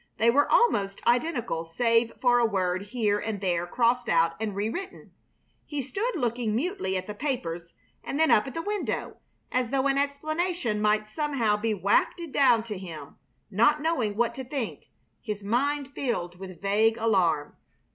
[0.17, 5.11] They were almost identical save for a word here and there crossed out and rewritten.
[5.63, 7.71] He stood looking mutely at the papers
[8.03, 9.17] and then up at the window,
[9.51, 13.17] as though an explanation might somehow be wafted down to him,
[13.51, 14.85] not knowing what to think,
[15.21, 17.55] his mind filled with vague alarm.